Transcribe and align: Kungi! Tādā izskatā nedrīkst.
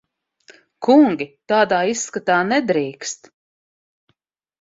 Kungi! 0.85 1.27
Tādā 1.53 1.81
izskatā 1.91 2.37
nedrīkst. 2.53 3.29